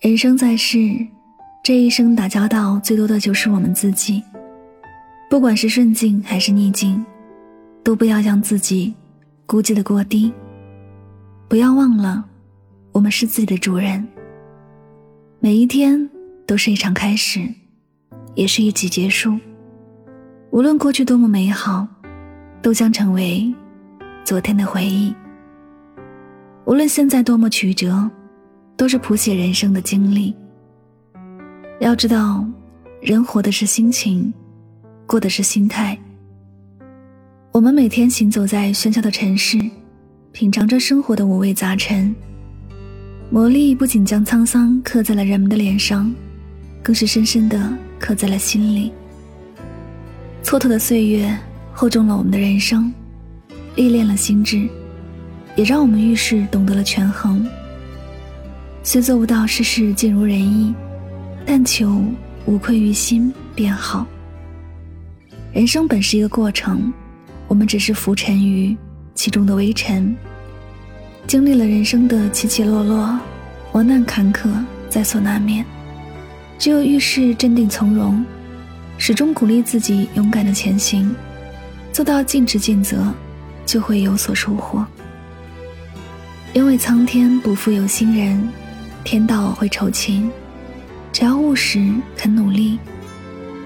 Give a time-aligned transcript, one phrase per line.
[0.00, 1.06] 人生在世，
[1.62, 4.22] 这一生打交道最多的就是我们自己。
[5.28, 7.04] 不管是顺境还是逆境，
[7.84, 8.94] 都不要将自己
[9.44, 10.32] 估计的过低。
[11.50, 12.24] 不要忘了，
[12.92, 14.08] 我们是自己的主人。
[15.38, 16.08] 每一天
[16.46, 17.46] 都是一场开始，
[18.34, 19.38] 也是一集结束。
[20.50, 21.86] 无论过去多么美好，
[22.62, 23.54] 都将成为
[24.24, 25.14] 昨天的回忆。
[26.64, 28.10] 无论现在多么曲折，
[28.80, 30.34] 都是谱写人生的经历。
[31.80, 32.42] 要知道，
[33.02, 34.32] 人活的是心情，
[35.04, 35.98] 过的是心态。
[37.52, 39.58] 我们每天行走在喧嚣的城市，
[40.32, 42.14] 品尝着生活的五味杂陈。
[43.28, 46.10] 魔力不仅将沧桑刻在了人们的脸上，
[46.82, 48.90] 更是深深的刻在了心里。
[50.42, 51.38] 蹉跎的岁月
[51.70, 52.90] 厚重了我们的人生，
[53.76, 54.66] 历练了心智，
[55.54, 57.46] 也让我们遇事懂得了权衡。
[58.82, 60.74] 虽做不到事事尽如人意，
[61.44, 62.02] 但求
[62.46, 64.06] 无愧于心便好。
[65.52, 66.92] 人生本是一个过程，
[67.46, 68.76] 我们只是浮沉于
[69.14, 70.16] 其中的微尘。
[71.26, 73.18] 经历了人生的起起落落，
[73.70, 74.48] 磨难坎坷
[74.88, 75.64] 在所难免。
[76.58, 78.24] 只有遇事镇定从容，
[78.96, 81.14] 始终鼓励自己勇敢的前行，
[81.92, 83.12] 做到尽职尽责，
[83.66, 84.84] 就会有所收获。
[86.52, 88.48] 因为苍天不负有心人，
[89.04, 90.30] 天道会酬勤。
[91.12, 92.78] 只要务实肯努力，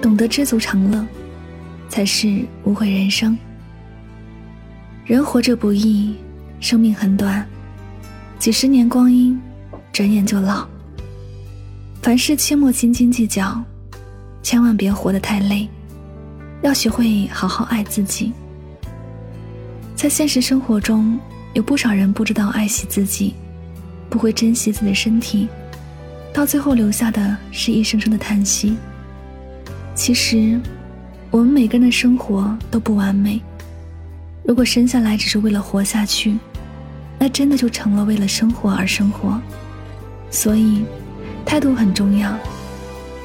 [0.00, 1.04] 懂得知足常乐，
[1.88, 3.36] 才是无悔人生。
[5.04, 6.14] 人活着不易。
[6.60, 7.44] 生命很短，
[8.38, 9.36] 几十年光阴，
[9.92, 10.64] 转眼就老。
[12.00, 13.60] 凡事切莫斤斤计较，
[14.44, 15.68] 千万别活得太累。
[16.62, 18.32] 要学会好好爱自己。
[19.96, 21.18] 在现实生活中，
[21.52, 23.34] 有不少人不知道爱惜自己，
[24.12, 25.48] 不会珍惜自己的身体，
[26.34, 28.76] 到最后留下的是一声声的叹息。
[29.94, 30.60] 其实，
[31.30, 33.40] 我们每个人的生活都不完美。
[34.44, 36.36] 如果生下来只是为了活下去，
[37.18, 39.40] 那真的就成了为了生活而生活，
[40.30, 40.84] 所以
[41.46, 42.36] 态度很重要，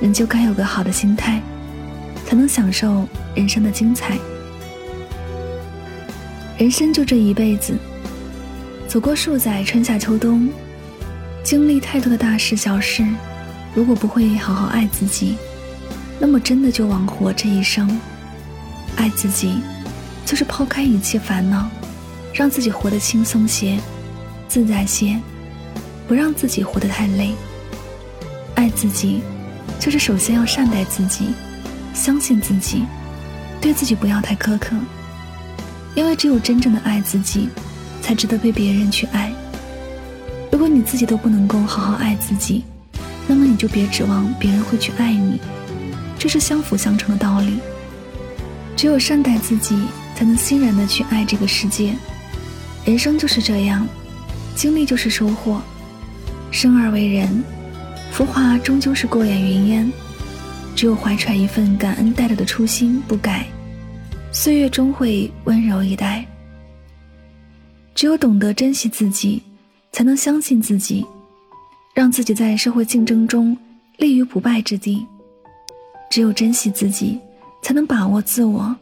[0.02, 1.42] 人就该有个好的心态，
[2.26, 3.06] 才能享受
[3.36, 4.18] 人生的精彩。
[6.58, 7.76] 人生就这一辈子，
[8.88, 10.50] 走过数载春夏秋冬，
[11.48, 13.08] 经历太多的大事小事，
[13.74, 15.38] 如果不会好好爱自己，
[16.20, 17.90] 那么真的就枉活这一生。
[18.98, 19.62] 爱自己，
[20.26, 21.70] 就是抛开一切烦恼。
[22.34, 23.80] 让自己活得轻松些，
[24.50, 25.18] 自在些，
[26.06, 27.34] 不让自己活得太累。
[28.56, 29.22] 爱自己，
[29.80, 31.30] 就是首先要善待自己，
[31.94, 32.84] 相信自己，
[33.62, 34.76] 对自己不要太苛刻。
[35.96, 37.48] 因为只有真正的爱自己，
[38.02, 39.32] 才值得被别人去爱。
[40.78, 42.64] 你自己都不能够好好爱自己，
[43.26, 45.40] 那么你就别指望别人会去爱你，
[46.20, 47.58] 这是相辅相成的道理。
[48.76, 49.76] 只有善待自己，
[50.16, 51.96] 才能欣然的去爱这个世界。
[52.86, 53.88] 人生就是这样，
[54.54, 55.60] 经历就是收获。
[56.52, 57.44] 生而为人，
[58.12, 59.92] 浮华终究是过眼云烟。
[60.76, 63.48] 只有怀揣一份感恩戴着的初心不改，
[64.32, 66.24] 岁月终会温柔以待。
[67.96, 69.42] 只有懂得珍惜自己，
[69.98, 71.04] 才能相信自己，
[71.92, 73.58] 让自己在社会竞争中
[73.98, 75.04] 立于不败之地。
[76.08, 77.20] 只有珍惜自己，
[77.64, 78.76] 才能把握自我，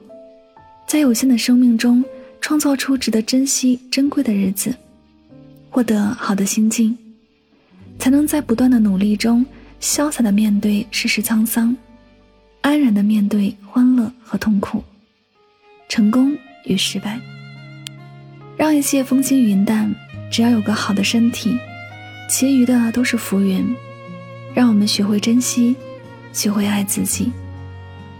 [0.85, 2.03] 在有限的生命中。
[2.41, 4.75] 创造出值得珍惜、珍贵的日子，
[5.71, 6.95] 获得好的心境，
[7.97, 9.43] 才能在不断的努力中
[9.81, 11.75] 潇洒的面对世事沧桑，
[12.61, 14.83] 安然的面对欢乐和痛苦，
[15.87, 17.19] 成功与失败。
[18.55, 19.91] 让一切风轻云淡，
[20.31, 21.57] 只要有个好的身体，
[22.29, 23.65] 其余的都是浮云。
[24.53, 25.75] 让我们学会珍惜，
[26.31, 27.31] 学会爱自己，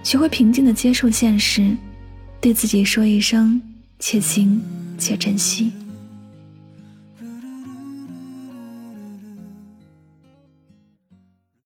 [0.03, 1.75] 学会平静的接受现实，
[2.41, 3.61] 对自己说一声。
[3.97, 4.61] 且行
[4.97, 5.71] 且珍惜。